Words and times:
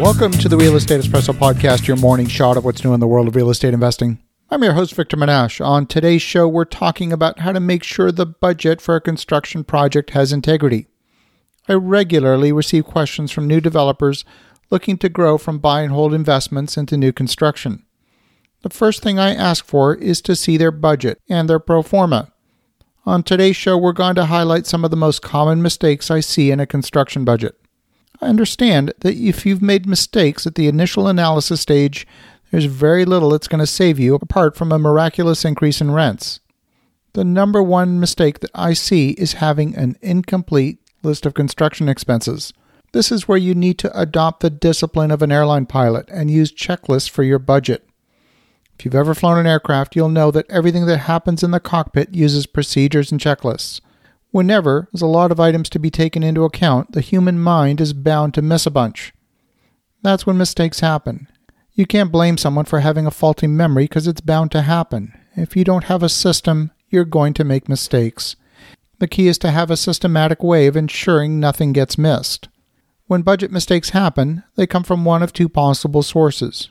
Welcome 0.00 0.32
to 0.32 0.48
the 0.48 0.56
Real 0.56 0.76
Estate 0.76 1.00
Espresso 1.00 1.32
Podcast, 1.32 1.86
your 1.86 1.96
morning 1.96 2.26
shot 2.26 2.56
of 2.56 2.64
what's 2.64 2.84
new 2.84 2.94
in 2.94 3.00
the 3.00 3.06
world 3.06 3.28
of 3.28 3.36
real 3.36 3.48
estate 3.48 3.72
investing. 3.72 4.18
I'm 4.50 4.62
your 4.62 4.74
host, 4.74 4.94
Victor 4.94 5.16
Menasce. 5.16 5.64
On 5.64 5.86
today's 5.86 6.20
show, 6.20 6.48
we're 6.48 6.64
talking 6.64 7.12
about 7.12 7.38
how 7.38 7.52
to 7.52 7.60
make 7.60 7.82
sure 7.82 8.12
the 8.12 8.26
budget 8.26 8.80
for 8.80 8.96
a 8.96 9.00
construction 9.00 9.64
project 9.64 10.10
has 10.10 10.32
integrity. 10.32 10.88
I 11.68 11.74
regularly 11.74 12.52
receive 12.52 12.84
questions 12.84 13.30
from 13.30 13.46
new 13.46 13.60
developers 13.60 14.24
looking 14.68 14.98
to 14.98 15.08
grow 15.08 15.38
from 15.38 15.58
buy 15.58 15.82
and 15.82 15.92
hold 15.92 16.12
investments 16.12 16.76
into 16.76 16.96
new 16.96 17.12
construction. 17.12 17.84
The 18.62 18.70
first 18.70 19.02
thing 19.02 19.18
I 19.18 19.34
ask 19.34 19.64
for 19.64 19.94
is 19.94 20.20
to 20.22 20.36
see 20.36 20.56
their 20.56 20.72
budget 20.72 21.20
and 21.28 21.48
their 21.48 21.60
pro 21.60 21.82
forma. 21.82 22.32
On 23.06 23.22
today's 23.22 23.56
show, 23.56 23.78
we're 23.78 23.92
going 23.92 24.16
to 24.16 24.26
highlight 24.26 24.66
some 24.66 24.84
of 24.84 24.90
the 24.90 24.96
most 24.96 25.22
common 25.22 25.62
mistakes 25.62 26.10
I 26.10 26.20
see 26.20 26.50
in 26.50 26.58
a 26.58 26.66
construction 26.66 27.24
budget. 27.24 27.56
Understand 28.24 28.92
that 29.00 29.14
if 29.14 29.44
you've 29.44 29.62
made 29.62 29.86
mistakes 29.86 30.46
at 30.46 30.54
the 30.54 30.66
initial 30.66 31.06
analysis 31.06 31.60
stage, 31.60 32.06
there's 32.50 32.64
very 32.64 33.04
little 33.04 33.30
that's 33.30 33.48
going 33.48 33.60
to 33.60 33.66
save 33.66 33.98
you 33.98 34.14
apart 34.14 34.56
from 34.56 34.72
a 34.72 34.78
miraculous 34.78 35.44
increase 35.44 35.80
in 35.80 35.90
rents. 35.90 36.40
The 37.12 37.24
number 37.24 37.62
one 37.62 38.00
mistake 38.00 38.40
that 38.40 38.50
I 38.54 38.72
see 38.72 39.10
is 39.10 39.34
having 39.34 39.76
an 39.76 39.96
incomplete 40.00 40.78
list 41.02 41.26
of 41.26 41.34
construction 41.34 41.88
expenses. 41.88 42.52
This 42.92 43.12
is 43.12 43.28
where 43.28 43.38
you 43.38 43.54
need 43.54 43.78
to 43.80 44.00
adopt 44.00 44.40
the 44.40 44.50
discipline 44.50 45.10
of 45.10 45.20
an 45.20 45.30
airline 45.30 45.66
pilot 45.66 46.08
and 46.10 46.30
use 46.30 46.52
checklists 46.52 47.10
for 47.10 47.22
your 47.24 47.38
budget. 47.38 47.86
If 48.78 48.84
you've 48.84 48.94
ever 48.94 49.14
flown 49.14 49.38
an 49.38 49.46
aircraft, 49.46 49.94
you'll 49.94 50.08
know 50.08 50.30
that 50.30 50.50
everything 50.50 50.86
that 50.86 50.98
happens 50.98 51.42
in 51.42 51.50
the 51.50 51.60
cockpit 51.60 52.14
uses 52.14 52.46
procedures 52.46 53.12
and 53.12 53.20
checklists. 53.20 53.80
Whenever 54.34 54.88
there's 54.90 55.00
a 55.00 55.06
lot 55.06 55.30
of 55.30 55.38
items 55.38 55.68
to 55.68 55.78
be 55.78 55.92
taken 55.92 56.24
into 56.24 56.42
account, 56.42 56.90
the 56.90 57.00
human 57.00 57.38
mind 57.38 57.80
is 57.80 57.92
bound 57.92 58.34
to 58.34 58.42
miss 58.42 58.66
a 58.66 58.70
bunch. 58.70 59.12
That's 60.02 60.26
when 60.26 60.36
mistakes 60.36 60.80
happen. 60.80 61.28
You 61.74 61.86
can't 61.86 62.10
blame 62.10 62.36
someone 62.36 62.64
for 62.64 62.80
having 62.80 63.06
a 63.06 63.12
faulty 63.12 63.46
memory 63.46 63.84
because 63.84 64.08
it's 64.08 64.20
bound 64.20 64.50
to 64.50 64.62
happen. 64.62 65.16
If 65.36 65.54
you 65.54 65.62
don't 65.62 65.84
have 65.84 66.02
a 66.02 66.08
system, 66.08 66.72
you're 66.88 67.04
going 67.04 67.32
to 67.34 67.44
make 67.44 67.68
mistakes. 67.68 68.34
The 68.98 69.06
key 69.06 69.28
is 69.28 69.38
to 69.38 69.52
have 69.52 69.70
a 69.70 69.76
systematic 69.76 70.42
way 70.42 70.66
of 70.66 70.76
ensuring 70.76 71.38
nothing 71.38 71.72
gets 71.72 71.96
missed. 71.96 72.48
When 73.06 73.22
budget 73.22 73.52
mistakes 73.52 73.90
happen, 73.90 74.42
they 74.56 74.66
come 74.66 74.82
from 74.82 75.04
one 75.04 75.22
of 75.22 75.32
two 75.32 75.48
possible 75.48 76.02
sources. 76.02 76.70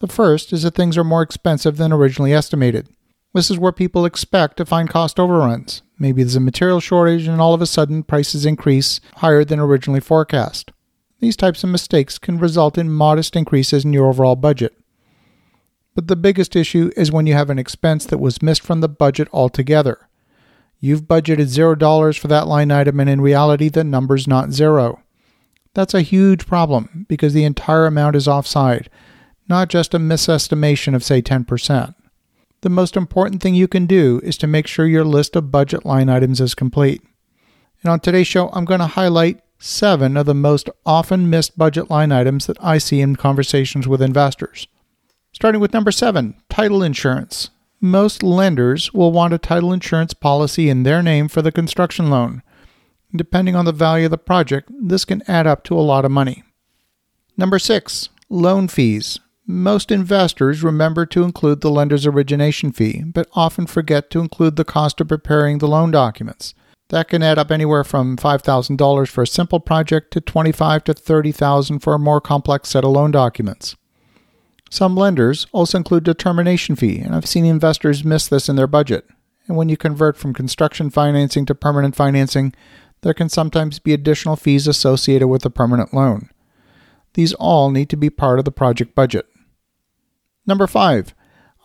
The 0.00 0.08
first 0.08 0.52
is 0.52 0.62
that 0.62 0.74
things 0.74 0.98
are 0.98 1.04
more 1.04 1.22
expensive 1.22 1.78
than 1.78 1.90
originally 1.90 2.34
estimated. 2.34 2.86
This 3.32 3.50
is 3.50 3.58
where 3.58 3.72
people 3.72 4.04
expect 4.04 4.58
to 4.58 4.66
find 4.66 4.90
cost 4.90 5.18
overruns. 5.18 5.80
Maybe 5.98 6.22
there's 6.22 6.36
a 6.36 6.40
material 6.40 6.80
shortage 6.80 7.26
and 7.26 7.40
all 7.40 7.54
of 7.54 7.62
a 7.62 7.66
sudden 7.66 8.02
prices 8.02 8.46
increase 8.46 9.00
higher 9.16 9.44
than 9.44 9.58
originally 9.58 10.00
forecast. 10.00 10.70
These 11.20 11.36
types 11.36 11.64
of 11.64 11.70
mistakes 11.70 12.18
can 12.18 12.38
result 12.38 12.78
in 12.78 12.90
modest 12.90 13.34
increases 13.34 13.84
in 13.84 13.92
your 13.92 14.08
overall 14.08 14.36
budget. 14.36 14.76
But 15.94 16.06
the 16.06 16.16
biggest 16.16 16.54
issue 16.54 16.92
is 16.96 17.10
when 17.10 17.26
you 17.26 17.34
have 17.34 17.50
an 17.50 17.58
expense 17.58 18.06
that 18.06 18.18
was 18.18 18.42
missed 18.42 18.62
from 18.62 18.80
the 18.80 18.88
budget 18.88 19.28
altogether. 19.32 20.08
You've 20.78 21.02
budgeted 21.02 21.46
$0 21.46 22.18
for 22.18 22.28
that 22.28 22.46
line 22.46 22.70
item 22.70 23.00
and 23.00 23.10
in 23.10 23.20
reality 23.20 23.68
the 23.68 23.82
number's 23.82 24.28
not 24.28 24.52
zero. 24.52 25.02
That's 25.74 25.94
a 25.94 26.02
huge 26.02 26.46
problem 26.46 27.06
because 27.08 27.34
the 27.34 27.44
entire 27.44 27.86
amount 27.86 28.14
is 28.14 28.28
offside 28.28 28.88
not 29.48 29.68
just 29.68 29.94
a 29.94 29.98
misestimation 29.98 30.94
of, 30.94 31.02
say, 31.02 31.22
10%. 31.22 31.94
The 32.60 32.68
most 32.68 32.96
important 32.96 33.40
thing 33.40 33.54
you 33.54 33.68
can 33.68 33.86
do 33.86 34.20
is 34.24 34.36
to 34.38 34.48
make 34.48 34.66
sure 34.66 34.86
your 34.86 35.04
list 35.04 35.36
of 35.36 35.52
budget 35.52 35.86
line 35.86 36.08
items 36.08 36.40
is 36.40 36.54
complete. 36.54 37.02
And 37.82 37.92
on 37.92 38.00
today's 38.00 38.26
show, 38.26 38.48
I'm 38.50 38.64
going 38.64 38.80
to 38.80 38.86
highlight 38.86 39.40
seven 39.60 40.16
of 40.16 40.26
the 40.26 40.34
most 40.34 40.68
often 40.84 41.30
missed 41.30 41.56
budget 41.56 41.88
line 41.88 42.10
items 42.10 42.46
that 42.46 42.56
I 42.60 42.78
see 42.78 43.00
in 43.00 43.16
conversations 43.16 43.86
with 43.86 44.02
investors. 44.02 44.66
Starting 45.32 45.60
with 45.60 45.72
number 45.72 45.92
seven 45.92 46.34
title 46.48 46.82
insurance. 46.82 47.50
Most 47.80 48.24
lenders 48.24 48.92
will 48.92 49.12
want 49.12 49.34
a 49.34 49.38
title 49.38 49.72
insurance 49.72 50.12
policy 50.12 50.68
in 50.68 50.82
their 50.82 51.00
name 51.00 51.28
for 51.28 51.42
the 51.42 51.52
construction 51.52 52.10
loan. 52.10 52.42
Depending 53.14 53.54
on 53.54 53.64
the 53.64 53.72
value 53.72 54.06
of 54.06 54.10
the 54.10 54.18
project, 54.18 54.68
this 54.80 55.04
can 55.04 55.22
add 55.28 55.46
up 55.46 55.62
to 55.64 55.78
a 55.78 55.80
lot 55.80 56.04
of 56.04 56.10
money. 56.10 56.42
Number 57.36 57.60
six, 57.60 58.08
loan 58.28 58.66
fees. 58.66 59.20
Most 59.50 59.90
investors 59.90 60.62
remember 60.62 61.06
to 61.06 61.22
include 61.22 61.62
the 61.62 61.70
lender's 61.70 62.06
origination 62.06 62.70
fee, 62.70 63.02
but 63.02 63.30
often 63.32 63.66
forget 63.66 64.10
to 64.10 64.20
include 64.20 64.56
the 64.56 64.64
cost 64.64 65.00
of 65.00 65.08
preparing 65.08 65.56
the 65.56 65.66
loan 65.66 65.90
documents. 65.90 66.52
That 66.90 67.08
can 67.08 67.22
add 67.22 67.38
up 67.38 67.50
anywhere 67.50 67.82
from 67.82 68.18
$5,000 68.18 69.08
for 69.08 69.22
a 69.22 69.26
simple 69.26 69.58
project 69.58 70.10
to 70.12 70.20
$25,000 70.20 70.84
to 70.84 70.92
$30,000 70.92 71.82
for 71.82 71.94
a 71.94 71.98
more 71.98 72.20
complex 72.20 72.68
set 72.68 72.84
of 72.84 72.90
loan 72.90 73.10
documents. 73.10 73.74
Some 74.68 74.94
lenders 74.94 75.46
also 75.52 75.78
include 75.78 76.06
a 76.08 76.12
termination 76.12 76.76
fee, 76.76 76.98
and 76.98 77.14
I've 77.14 77.24
seen 77.24 77.46
investors 77.46 78.04
miss 78.04 78.28
this 78.28 78.50
in 78.50 78.56
their 78.56 78.66
budget. 78.66 79.06
And 79.46 79.56
when 79.56 79.70
you 79.70 79.78
convert 79.78 80.18
from 80.18 80.34
construction 80.34 80.90
financing 80.90 81.46
to 81.46 81.54
permanent 81.54 81.96
financing, 81.96 82.52
there 83.00 83.14
can 83.14 83.30
sometimes 83.30 83.78
be 83.78 83.94
additional 83.94 84.36
fees 84.36 84.66
associated 84.66 85.28
with 85.28 85.40
the 85.40 85.48
permanent 85.48 85.94
loan. 85.94 86.28
These 87.14 87.32
all 87.32 87.70
need 87.70 87.88
to 87.88 87.96
be 87.96 88.10
part 88.10 88.38
of 88.38 88.44
the 88.44 88.52
project 88.52 88.94
budget. 88.94 89.26
Number 90.48 90.66
five, 90.66 91.14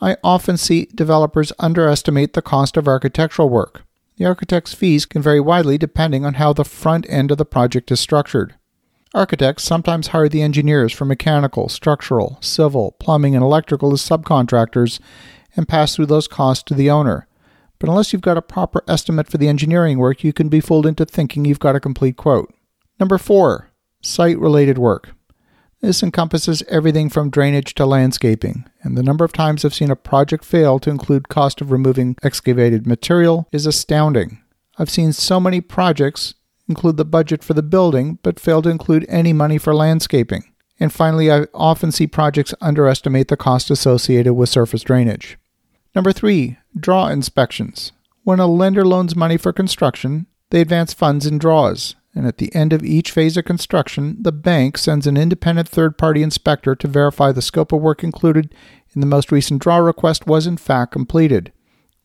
I 0.02 0.18
often 0.26 0.58
see 0.58 0.90
developers 0.94 1.54
underestimate 1.58 2.34
the 2.34 2.42
cost 2.42 2.76
of 2.76 2.86
architectural 2.86 3.48
work. 3.48 3.84
The 4.18 4.26
architect's 4.26 4.74
fees 4.74 5.06
can 5.06 5.22
vary 5.22 5.40
widely 5.40 5.78
depending 5.78 6.26
on 6.26 6.34
how 6.34 6.52
the 6.52 6.66
front 6.66 7.06
end 7.10 7.32
of 7.32 7.38
the 7.38 7.46
project 7.46 7.92
is 7.94 8.02
structured. 8.02 8.56
Architects 9.14 9.64
sometimes 9.64 10.08
hire 10.08 10.28
the 10.28 10.42
engineers 10.42 10.92
for 10.92 11.06
mechanical, 11.06 11.70
structural, 11.70 12.38
civil, 12.42 12.92
plumbing, 13.00 13.36
and 13.36 13.44
electrical 13.44 13.94
as 13.94 14.02
subcontractors 14.02 15.00
and 15.56 15.68
pass 15.68 15.96
through 15.96 16.08
those 16.08 16.28
costs 16.28 16.64
to 16.64 16.74
the 16.74 16.90
owner. 16.90 17.26
But 17.80 17.90
unless 17.90 18.12
you've 18.12 18.22
got 18.22 18.38
a 18.38 18.42
proper 18.42 18.84
estimate 18.88 19.30
for 19.30 19.38
the 19.38 19.48
engineering 19.48 19.98
work, 19.98 20.26
you 20.26 20.34
can 20.34 20.50
be 20.50 20.60
fooled 20.60 20.86
into 20.86 21.06
thinking 21.06 21.46
you've 21.46 21.60
got 21.60 21.76
a 21.76 21.80
complete 21.80 22.18
quote. 22.18 22.54
Number 23.00 23.18
four, 23.18 23.70
site 24.02 24.38
related 24.38 24.78
work. 24.78 25.12
This 25.84 26.02
encompasses 26.02 26.64
everything 26.70 27.10
from 27.10 27.30
drainage 27.30 27.74
to 27.74 27.86
landscaping, 27.86 28.64
and 28.84 28.98
the 28.98 29.04
number 29.04 29.26
of 29.26 29.34
times 29.34 29.66
I've 29.66 29.74
seen 29.74 29.92
a 29.92 29.98
project 29.98 30.46
fail 30.46 30.80
to 30.80 30.90
include 30.90 31.28
cost 31.28 31.60
of 31.60 31.74
removing 31.74 32.16
excavated 32.24 32.88
material 32.88 33.50
is 33.52 33.66
astounding. 33.66 34.42
I've 34.78 34.90
seen 34.90 35.12
so 35.12 35.42
many 35.42 35.60
projects 35.60 36.36
include 36.70 36.96
the 36.96 37.04
budget 37.04 37.44
for 37.44 37.54
the 37.54 37.62
building 37.62 38.18
but 38.24 38.40
fail 38.40 38.62
to 38.62 38.70
include 38.70 39.06
any 39.10 39.34
money 39.34 39.58
for 39.58 39.76
landscaping. 39.76 40.46
And 40.80 40.94
finally, 40.94 41.30
I 41.30 41.48
often 41.54 41.92
see 41.92 42.08
projects 42.08 42.54
underestimate 42.62 43.28
the 43.28 43.36
cost 43.36 43.70
associated 43.70 44.36
with 44.36 44.48
surface 44.48 44.84
drainage. 44.84 45.38
Number 45.94 46.14
three, 46.14 46.60
draw 46.80 47.10
inspections. 47.10 47.92
When 48.24 48.40
a 48.40 48.48
lender 48.48 48.86
loans 48.86 49.18
money 49.18 49.36
for 49.36 49.52
construction, 49.52 50.28
they 50.50 50.62
advance 50.62 50.94
funds 50.94 51.26
in 51.26 51.40
draws 51.40 51.96
and 52.16 52.28
at 52.28 52.38
the 52.38 52.54
end 52.54 52.74
of 52.74 52.84
each 52.84 53.12
phase 53.12 53.38
of 53.38 53.46
construction, 53.46 54.18
the 54.22 54.32
bank 54.32 54.78
sends 54.78 55.08
an 55.08 55.18
independent 55.18 55.68
third 55.68 55.98
party 55.98 56.22
inspector 56.22 56.76
to 56.76 56.88
verify 56.88 57.32
the 57.32 57.42
scope 57.42 57.72
of 57.72 57.82
work 57.82 58.04
included 58.04 58.54
in 58.94 59.02
the 59.02 59.08
most 59.08 59.32
recent 59.32 59.62
draw 59.62 59.78
request 59.78 60.28
was 60.28 60.46
in 60.46 60.58
fact 60.58 60.92
completed. 60.92 61.52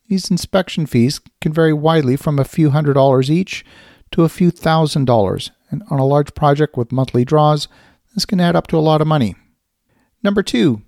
These 0.08 0.30
inspection 0.30 0.86
fees 0.86 1.20
can 1.41 1.52
vary 1.52 1.74
widely 1.74 2.16
from 2.16 2.38
a 2.38 2.44
few 2.44 2.70
hundred 2.70 2.94
dollars 2.94 3.30
each 3.30 3.64
to 4.12 4.24
a 4.24 4.30
few 4.30 4.50
thousand 4.50 5.04
dollars, 5.04 5.50
and 5.70 5.82
on 5.91 5.98
a 5.98 6.06
large 6.06 6.34
project 6.34 6.76
with 6.76 6.92
monthly 6.92 7.26
draws, 7.26 7.69
this 8.14 8.25
can 8.25 8.40
add 8.40 8.56
up 8.56 8.66
to 8.69 8.78
a 8.78 8.80
lot 8.80 9.02
of 9.02 9.06
money. 9.06 9.36
Number 10.22 10.42
two, 10.42 10.82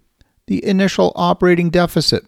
the 0.46 0.64
initial 0.64 1.12
operating 1.14 1.68
deficit. 1.68 2.24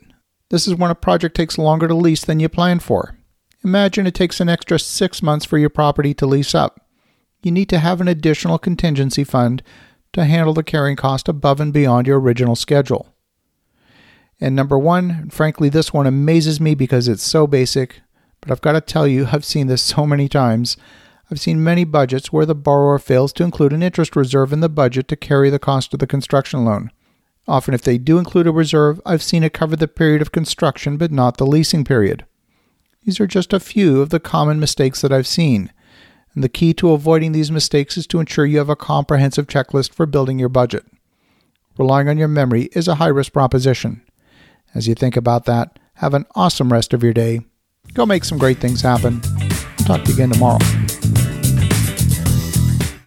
This 0.51 0.69
is 0.69 0.75
when 0.75 0.91
a 0.91 0.95
project 0.95 1.35
takes 1.35 1.57
longer 1.57 1.89
to 1.89 1.95
lease 1.95 2.25
than 2.25 2.41
you 2.41 2.51
planned 2.51 2.83
for. 2.83 3.17
Imagine 3.65 4.07
it 4.07 4.15
takes 4.15 4.41
an 4.41 4.49
extra 4.49 4.79
six 4.79 5.23
months 5.23 5.45
for 5.45 5.59
your 5.59 5.71
property 5.71 6.15
to 6.15 6.27
lease 6.27 6.55
up 6.55 6.83
you 7.43 7.51
need 7.51 7.69
to 7.69 7.79
have 7.79 8.01
an 8.01 8.09
additional 8.09 8.59
contingency 8.59 9.25
fund 9.25 9.63
to 10.13 10.25
handle 10.25 10.55
the 10.55 10.63
carrying 10.63 10.97
cost 10.97 11.29
above 11.29 11.61
and 11.61 11.73
beyond 11.73 12.07
your 12.07 12.21
original 12.21 12.55
schedule. 12.55 13.09
And 14.41 14.55
number 14.55 14.79
one, 14.79 15.31
frankly, 15.31 15.69
this 15.69 15.93
one 15.93 16.07
amazes 16.07 16.61
me 16.61 16.75
because 16.75 17.09
it's 17.09 17.23
so 17.23 17.47
basic, 17.47 18.01
but 18.41 18.51
I've 18.51 18.61
got 18.61 18.73
to 18.73 18.81
tell 18.81 19.07
you, 19.07 19.29
I've 19.33 19.45
seen 19.45 19.67
this 19.67 19.83
so 19.83 20.07
many 20.07 20.29
times. 20.29 20.77
I've 21.31 21.41
seen 21.41 21.65
many 21.65 21.85
budgets 21.85 22.33
where 22.33 22.47
the 22.47 22.55
borrower 22.55 22.99
fails 22.99 23.33
to 23.35 23.45
include 23.45 23.73
an 23.73 23.83
interest 23.83 24.15
reserve 24.15 24.53
in 24.53 24.61
the 24.61 24.69
budget 24.69 25.09
to 25.09 25.17
carry 25.17 25.51
the 25.51 25.59
cost 25.59 25.95
of 25.95 26.01
the 26.01 26.07
construction 26.07 26.65
loan. 26.65 26.91
Often, 27.49 27.75
if 27.75 27.83
they 27.83 27.99
do 27.99 28.19
include 28.19 28.47
a 28.47 28.53
reserve, 28.53 29.01
I've 29.05 29.23
seen 29.23 29.43
it 29.43 29.53
cover 29.53 29.75
the 29.75 29.89
period 29.89 30.23
of 30.23 30.31
construction 30.31 30.97
but 30.97 31.11
not 31.11 31.39
the 31.39 31.47
leasing 31.47 31.85
period. 31.85 32.25
These 33.05 33.21
are 33.21 33.27
just 33.27 33.53
a 33.53 33.61
few 33.61 34.01
of 34.01 34.11
the 34.11 34.21
common 34.21 34.61
mistakes 34.61 35.01
that 35.01 35.13
I've 35.13 35.27
seen 35.27 35.71
and 36.35 36.43
the 36.43 36.49
key 36.49 36.73
to 36.75 36.93
avoiding 36.93 37.33
these 37.33 37.51
mistakes 37.51 37.97
is 37.97 38.07
to 38.09 38.21
ensure 38.21 38.47
you 38.47 38.59
have 38.59 38.71
a 38.71 38.77
comprehensive 38.77 39.47
checklist 39.47 39.93
for 39.93 40.07
building 40.07 40.39
your 40.39 40.49
budget. 40.49 40.85
Relying 41.79 42.09
on 42.09 42.19
your 42.19 42.29
memory 42.29 42.69
is 42.73 42.89
a 42.89 42.97
high 42.97 43.09
risk 43.09 43.33
proposition. 43.33 44.03
As 44.75 44.89
you 44.89 44.95
think 44.95 45.17
about 45.17 45.45
that, 45.45 45.79
have 45.95 46.15
an 46.15 46.27
awesome 46.35 46.73
rest 46.73 46.95
of 46.95 47.03
your 47.03 47.13
day. 47.13 47.41
Go 47.93 48.07
make 48.07 48.25
some 48.25 48.39
great 48.39 48.59
things 48.59 48.81
happen. 48.81 49.21
Talk 49.79 50.03
to 50.05 50.09
you 50.09 50.15
again 50.15 50.31
tomorrow. 50.31 50.59